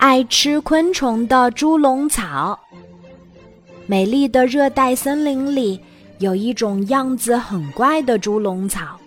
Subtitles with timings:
[0.00, 2.58] 爱吃昆虫的猪笼草。
[3.86, 5.78] 美丽的热带森林里，
[6.20, 8.98] 有一种样子很怪的猪笼草。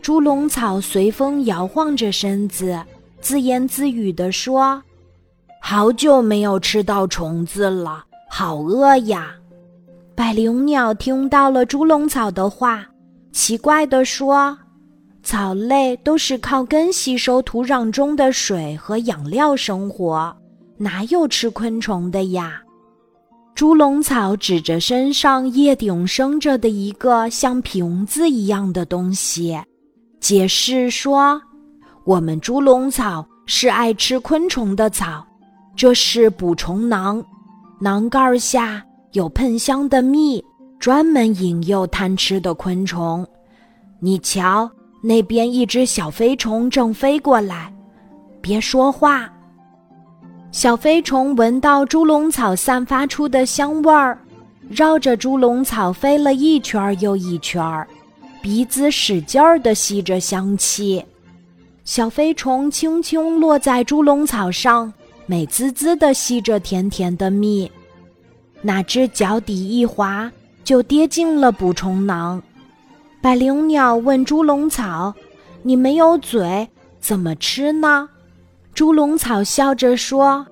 [0.00, 2.80] 猪笼草随风摇晃着身子，
[3.20, 4.82] 自言自语地说
[5.60, 9.34] ：“好久没有吃到虫子了，好饿呀！”
[10.16, 12.86] 百灵鸟听到了猪笼草的话，
[13.32, 14.56] 奇怪地说。
[15.22, 20.36] 草类都是靠根吸收土壤中的水和养料生活，
[20.76, 22.60] 哪有吃昆虫的呀？
[23.54, 29.56] 猪笼草指着身上叶顶生着的一个像瓶子一样的东西，
[30.18, 31.40] 解释说
[32.04, 35.24] ：“我们猪笼草是爱吃昆虫的草，
[35.76, 37.24] 这是捕虫囊，
[37.80, 40.44] 囊盖下有喷香的蜜，
[40.80, 43.24] 专门引诱贪吃的昆虫。
[44.00, 44.68] 你瞧。”
[45.04, 47.74] 那边一只小飞虫正飞过来，
[48.40, 49.28] 别说话。
[50.52, 54.16] 小飞虫闻到猪笼草散发出的香味儿，
[54.68, 57.88] 绕着猪笼草飞了一圈又一圈儿，
[58.40, 61.04] 鼻子使劲儿地吸着香气。
[61.84, 64.92] 小飞虫轻轻落在猪笼草上，
[65.26, 67.68] 美滋滋地吸着甜甜的蜜。
[68.60, 70.30] 哪知脚底一滑，
[70.62, 72.40] 就跌进了捕虫囊。
[73.22, 75.14] 百灵鸟问猪笼草
[75.62, 78.08] ：“你没有嘴，怎么吃呢？”
[78.74, 80.44] 猪笼草笑着说：“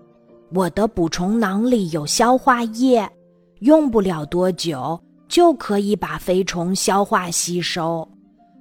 [0.54, 3.10] 我的捕虫囊里有消化液，
[3.58, 8.08] 用不了多久就可以把飞虫消化吸收。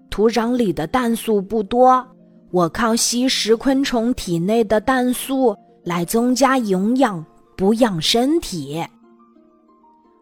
[0.09, 2.03] 土壤里的氮素不多，
[2.49, 7.23] 我靠吸食昆虫体内的氮素来增加营养，
[7.55, 8.83] 补养身体。”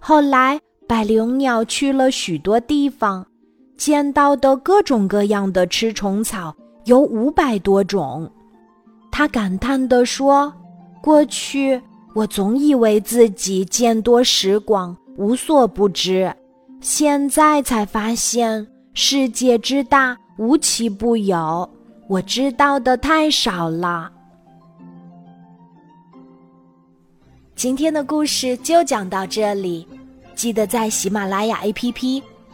[0.02, 3.26] 后来，百灵鸟去了许多地方。
[3.78, 6.54] 见到的各种各样的吃虫草
[6.86, 8.30] 有五百多种，
[9.12, 10.52] 他感叹地说
[11.02, 11.80] ：“过去
[12.16, 16.34] 我总以为自己见多识广，无所不知，
[16.82, 21.70] 现在才发现世界之大，无奇不有，
[22.08, 24.12] 我知道的太少了。”
[27.56, 29.88] 今天的故事就讲到这里，
[30.36, 32.24] 记得在喜马拉雅 APP。